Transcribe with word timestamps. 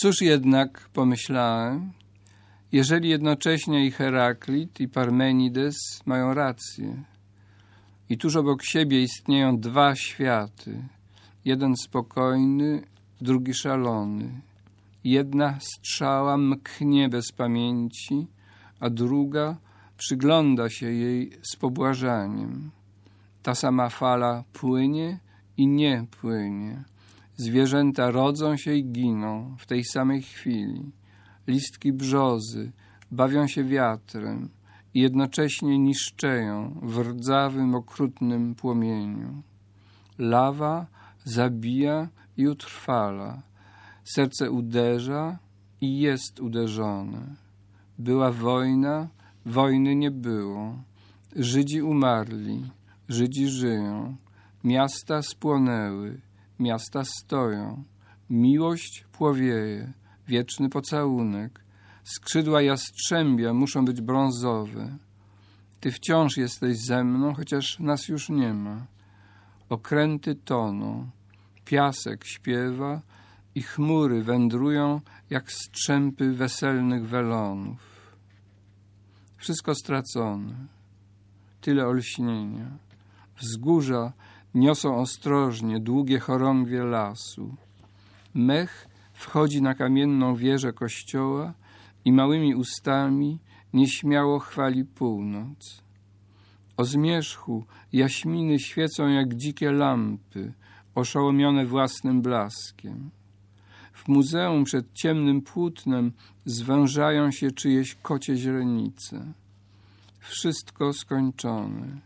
Cóż 0.00 0.20
jednak, 0.20 0.88
pomyślałem, 0.92 1.92
jeżeli 2.72 3.08
jednocześnie 3.08 3.86
i 3.86 3.90
Heraklit, 3.90 4.80
i 4.80 4.88
Parmenides 4.88 5.76
mają 6.06 6.34
rację 6.34 7.02
i 8.08 8.18
tuż 8.18 8.36
obok 8.36 8.62
siebie 8.62 9.02
istnieją 9.02 9.58
dwa 9.60 9.94
światy, 9.94 10.82
jeden 11.44 11.76
spokojny, 11.76 12.82
drugi 13.20 13.54
szalony. 13.54 14.40
Jedna 15.04 15.58
strzała 15.60 16.36
mknie 16.36 17.08
bez 17.08 17.32
pamięci, 17.32 18.26
a 18.80 18.90
druga 18.90 19.56
przygląda 19.96 20.70
się 20.70 20.92
jej 20.92 21.30
z 21.52 21.56
pobłażaniem. 21.56 22.70
Ta 23.42 23.54
sama 23.54 23.88
fala 23.88 24.44
płynie 24.52 25.18
i 25.56 25.66
nie 25.66 26.06
płynie. 26.20 26.84
Zwierzęta 27.36 28.10
rodzą 28.10 28.56
się 28.56 28.74
i 28.74 28.84
giną 28.84 29.56
w 29.58 29.66
tej 29.66 29.84
samej 29.84 30.22
chwili. 30.22 30.92
Listki 31.46 31.92
brzozy 31.92 32.72
bawią 33.10 33.46
się 33.46 33.64
wiatrem 33.64 34.48
i 34.94 35.00
jednocześnie 35.00 35.78
niszczeją 35.78 36.80
w 36.82 36.98
rdzawym, 36.98 37.74
okrutnym 37.74 38.54
płomieniu. 38.54 39.42
Lawa 40.18 40.86
zabija 41.24 42.08
i 42.36 42.48
utrwala. 42.48 43.42
Serce 44.04 44.50
uderza 44.50 45.38
i 45.80 46.00
jest 46.00 46.40
uderzone. 46.40 47.34
Była 47.98 48.32
wojna, 48.32 49.08
wojny 49.46 49.96
nie 49.96 50.10
było. 50.10 50.74
Żydzi 51.36 51.82
umarli, 51.82 52.70
Żydzi 53.08 53.48
żyją. 53.48 54.16
Miasta 54.64 55.22
spłonęły, 55.22 56.20
miasta 56.60 57.02
stoją. 57.04 57.84
Miłość 58.30 59.04
płowieje, 59.12 59.92
wieczny 60.28 60.68
pocałunek. 60.68 61.64
Skrzydła 62.04 62.62
jastrzębia 62.62 63.54
muszą 63.54 63.84
być 63.84 64.00
brązowe. 64.00 64.98
Ty 65.80 65.90
wciąż 65.90 66.36
jesteś 66.36 66.78
ze 66.78 67.04
mną, 67.04 67.34
chociaż 67.34 67.78
nas 67.78 68.08
już 68.08 68.28
nie 68.28 68.54
ma. 68.54 68.86
Okręty 69.68 70.34
toną, 70.34 71.10
piasek 71.64 72.24
śpiewa 72.24 73.02
i 73.54 73.62
chmury 73.62 74.22
wędrują 74.22 75.00
jak 75.30 75.52
strzępy 75.52 76.32
weselnych 76.32 77.08
welonów. 77.08 77.96
Wszystko 79.36 79.74
stracone, 79.74 80.54
tyle 81.60 81.86
olśnienia. 81.86 82.66
Wzgórza 83.38 84.12
niosą 84.56 84.96
ostrożnie 84.96 85.80
długie 85.80 86.18
chorągwie 86.18 86.84
lasu. 86.84 87.56
Mech 88.34 88.88
wchodzi 89.12 89.62
na 89.62 89.74
kamienną 89.74 90.36
wieżę 90.36 90.72
kościoła 90.72 91.54
i 92.04 92.12
małymi 92.12 92.54
ustami 92.54 93.38
nieśmiało 93.72 94.38
chwali 94.38 94.84
północ. 94.84 95.82
O 96.76 96.84
zmierzchu 96.84 97.64
jaśminy 97.92 98.58
świecą 98.58 99.08
jak 99.08 99.34
dzikie 99.34 99.72
lampy, 99.72 100.52
oszołomione 100.94 101.66
własnym 101.66 102.22
blaskiem. 102.22 103.10
W 103.92 104.08
muzeum 104.08 104.64
przed 104.64 104.92
ciemnym 104.92 105.42
płótnem 105.42 106.12
zwężają 106.44 107.30
się 107.30 107.50
czyjeś 107.50 107.94
kocie 107.94 108.36
źrenice. 108.36 109.32
Wszystko 110.18 110.92
skończone. 110.92 112.05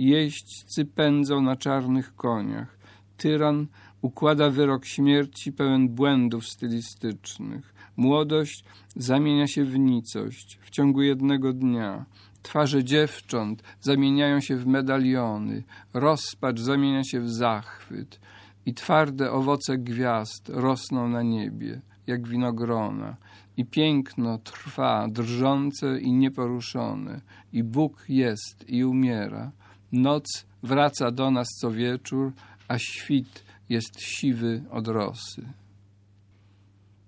Jeźdźcy 0.00 0.84
pędzą 0.84 1.42
na 1.42 1.56
czarnych 1.56 2.14
koniach. 2.14 2.78
Tyran 3.16 3.66
układa 4.02 4.50
wyrok 4.50 4.84
śmierci 4.84 5.52
pełen 5.52 5.88
błędów 5.88 6.46
stylistycznych. 6.46 7.74
Młodość 7.96 8.64
zamienia 8.96 9.46
się 9.46 9.64
w 9.64 9.78
nicość 9.78 10.58
w 10.62 10.70
ciągu 10.70 11.02
jednego 11.02 11.52
dnia. 11.52 12.04
Twarze 12.42 12.84
dziewcząt 12.84 13.62
zamieniają 13.80 14.40
się 14.40 14.56
w 14.56 14.66
medaliony, 14.66 15.62
rozpacz 15.94 16.60
zamienia 16.60 17.04
się 17.04 17.20
w 17.20 17.30
zachwyt 17.30 18.20
i 18.66 18.74
twarde 18.74 19.32
owoce 19.32 19.78
gwiazd 19.78 20.48
rosną 20.48 21.08
na 21.08 21.22
niebie, 21.22 21.80
jak 22.06 22.28
winogrona. 22.28 23.16
I 23.56 23.64
piękno 23.64 24.38
trwa, 24.38 25.08
drżące 25.08 26.00
i 26.00 26.12
nieporuszone. 26.12 27.20
I 27.52 27.62
Bóg 27.62 28.04
jest 28.08 28.68
i 28.68 28.84
umiera. 28.84 29.52
Noc 29.90 30.24
wraca 30.62 31.10
do 31.10 31.30
nas 31.30 31.48
co 31.60 31.70
wieczór, 31.70 32.32
a 32.68 32.78
świt 32.78 33.44
jest 33.68 34.00
siwy 34.00 34.62
od 34.70 34.88
rosy. 34.88 35.42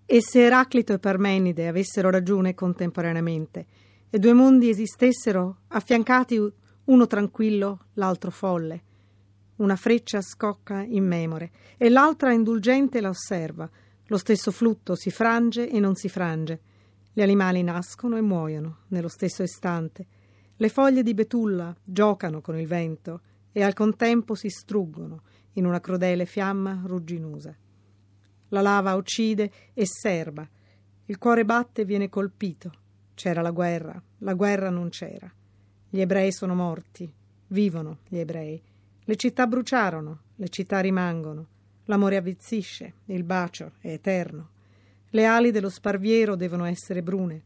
E 0.07 0.21
se 0.21 0.41
Eraclito 0.41 0.93
e 0.93 0.99
Parmenide 0.99 1.69
avessero 1.69 2.11
ragione 2.11 2.55
contemporaneamente 2.55 3.67
e 4.11 4.19
due 4.19 4.35
mondi 4.35 4.69
esistessero 4.69 5.57
affiancati 5.69 6.39
uno 6.85 7.07
tranquillo, 7.07 7.87
l'altro 7.95 8.31
folle, 8.31 8.83
una 9.57 9.77
freccia 9.77 10.21
scocca 10.21 10.83
in 10.83 11.07
memore 11.07 11.51
e 11.79 11.89
l'altra 11.89 12.33
indulgente 12.33 13.01
la 13.01 13.09
osserva, 13.09 13.71
lo 14.07 14.19
stesso 14.19 14.51
flutto 14.51 14.95
si 14.97 15.11
frange 15.11 15.69
e 15.69 15.81
non 15.81 15.95
si 15.95 16.09
frange, 16.09 16.61
gli 17.13 17.23
animali 17.23 17.63
nascono 17.63 18.17
e 18.17 18.21
muoiono 18.21 18.79
nello 18.89 19.09
stesso 19.09 19.43
istante, 19.43 20.07
le 20.63 20.69
foglie 20.69 21.03
di 21.03 21.13
betulla 21.13 21.75
giocano 21.83 22.41
con 22.41 22.57
il 22.57 22.69
vento 22.69 23.21
e 23.51 23.65
al 23.65 23.73
contempo 23.73 24.37
si 24.37 24.49
struggono 24.49 25.23
in 25.55 25.67
una 25.67 25.81
crudele 25.81 26.25
fiamma 26.25 26.83
rugginosa. 26.85 27.53
La 28.51 28.61
lava 28.61 28.95
uccide 28.95 29.51
e 29.75 29.85
serba. 29.85 30.49
Il 31.07 31.19
cuore 31.19 31.45
batte 31.45 31.81
e 31.81 31.85
viene 31.85 32.09
colpito. 32.09 32.73
C'era 33.15 33.43
la 33.43 33.51
guerra, 33.51 34.01
la 34.19 34.35
guerra 34.35 34.71
non 34.71 34.89
c'era. 34.91 35.29
Gli 35.91 36.01
ebrei 36.01 36.31
sono 36.31 36.55
morti, 36.55 37.13
vivono 37.49 37.99
gli 38.07 38.19
ebrei. 38.19 38.63
Le 39.03 39.17
città 39.17 39.49
bruciarono, 39.49 40.21
le 40.37 40.49
città 40.49 40.79
rimangono. 40.79 41.49
L'amore 41.87 42.19
avvizzisce, 42.19 42.95
il 43.07 43.25
bacio 43.25 43.73
è 43.81 43.89
eterno. 43.89 44.51
Le 45.11 45.25
ali 45.25 45.51
dello 45.51 45.71
sparviero 45.71 46.37
devono 46.37 46.67
essere 46.67 47.03
brune. 47.03 47.43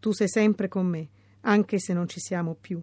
Tu 0.00 0.12
sei 0.12 0.28
sempre 0.30 0.68
con 0.68 0.86
me, 0.86 1.08
anche 1.46 1.78
se 1.78 1.92
non 1.92 2.08
ci 2.08 2.20
siamo 2.20 2.54
più. 2.54 2.80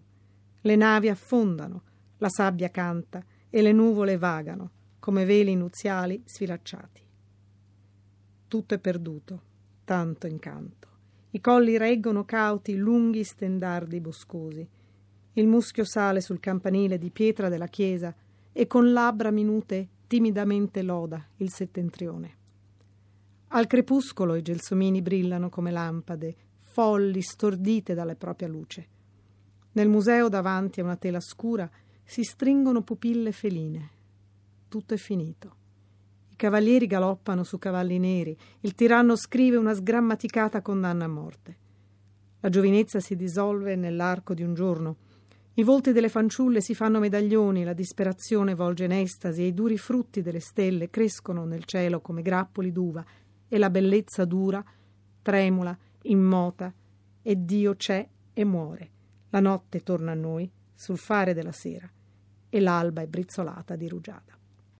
Le 0.60 0.76
navi 0.76 1.08
affondano, 1.08 1.82
la 2.18 2.28
sabbia 2.28 2.70
canta 2.70 3.22
e 3.50 3.62
le 3.62 3.72
nuvole 3.72 4.16
vagano, 4.16 4.70
come 4.98 5.24
veli 5.24 5.54
nuziali 5.54 6.22
sfilacciati. 6.24 7.02
Tutto 8.48 8.74
è 8.74 8.78
perduto, 8.78 9.42
tanto 9.84 10.26
incanto. 10.26 10.88
I 11.30 11.40
colli 11.40 11.76
reggono 11.76 12.24
cauti 12.24 12.74
lunghi 12.76 13.22
stendardi 13.24 14.00
boscosi. 14.00 14.66
Il 15.34 15.46
muschio 15.46 15.84
sale 15.84 16.20
sul 16.20 16.40
campanile 16.40 16.96
di 16.96 17.10
pietra 17.10 17.48
della 17.48 17.66
chiesa 17.66 18.14
e 18.52 18.66
con 18.66 18.92
labbra 18.92 19.30
minute 19.30 19.88
timidamente 20.06 20.82
loda 20.82 21.22
il 21.36 21.50
settentrione. 21.50 22.36
Al 23.48 23.66
crepuscolo 23.66 24.36
i 24.36 24.42
gelsomini 24.42 25.02
brillano 25.02 25.48
come 25.48 25.70
lampade, 25.70 26.36
folli, 26.74 27.22
stordite 27.22 27.94
dalla 27.94 28.16
propria 28.16 28.48
luce. 28.48 28.88
Nel 29.74 29.88
museo 29.88 30.28
davanti 30.28 30.80
a 30.80 30.82
una 30.82 30.96
tela 30.96 31.20
scura 31.20 31.70
si 32.02 32.24
stringono 32.24 32.82
pupille 32.82 33.30
feline. 33.30 33.90
Tutto 34.68 34.92
è 34.92 34.96
finito. 34.96 35.54
I 36.30 36.34
cavalieri 36.34 36.88
galoppano 36.88 37.44
su 37.44 37.58
cavalli 37.60 38.00
neri, 38.00 38.36
il 38.62 38.74
tiranno 38.74 39.14
scrive 39.14 39.56
una 39.56 39.72
sgrammaticata 39.72 40.62
condanna 40.62 41.04
a 41.04 41.08
morte. 41.08 41.56
La 42.40 42.48
giovinezza 42.48 42.98
si 42.98 43.14
dissolve 43.14 43.76
nell'arco 43.76 44.34
di 44.34 44.42
un 44.42 44.54
giorno. 44.54 44.96
I 45.54 45.62
volti 45.62 45.92
delle 45.92 46.08
fanciulle 46.08 46.60
si 46.60 46.74
fanno 46.74 46.98
medaglioni, 46.98 47.62
la 47.62 47.72
disperazione 47.72 48.56
volge 48.56 48.86
in 48.86 48.92
estasi 48.92 49.42
e 49.42 49.46
i 49.46 49.54
duri 49.54 49.78
frutti 49.78 50.22
delle 50.22 50.40
stelle 50.40 50.90
crescono 50.90 51.44
nel 51.44 51.66
cielo 51.66 52.00
come 52.00 52.22
grappoli 52.22 52.72
d'uva 52.72 53.04
e 53.46 53.58
la 53.58 53.70
bellezza 53.70 54.24
dura, 54.24 54.64
tremula, 55.22 55.78
immota 56.04 56.72
e 57.22 57.44
Dio 57.44 57.74
c'è 57.74 58.06
e 58.32 58.44
muore. 58.44 58.90
La 59.30 59.40
notte 59.40 59.82
torna 59.82 60.12
a 60.12 60.16
noi 60.16 60.50
sul 60.74 60.98
fare 60.98 61.34
della 61.34 61.52
sera 61.52 61.90
e 62.48 62.60
l'alba 62.60 63.02
è 63.02 63.06
brizzolata 63.06 63.76
di 63.76 63.88
rugiada. 63.88 64.33